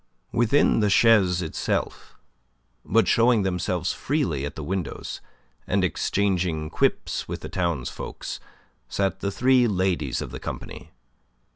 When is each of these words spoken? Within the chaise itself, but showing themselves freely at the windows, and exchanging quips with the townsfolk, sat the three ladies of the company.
Within 0.31 0.79
the 0.79 0.89
chaise 0.89 1.43
itself, 1.43 2.15
but 2.83 3.07
showing 3.07 3.43
themselves 3.43 3.93
freely 3.93 4.47
at 4.47 4.55
the 4.55 4.63
windows, 4.63 5.21
and 5.67 5.83
exchanging 5.83 6.71
quips 6.71 7.27
with 7.27 7.41
the 7.41 7.49
townsfolk, 7.49 8.25
sat 8.89 9.19
the 9.19 9.29
three 9.29 9.67
ladies 9.67 10.19
of 10.19 10.31
the 10.31 10.39
company. 10.39 10.89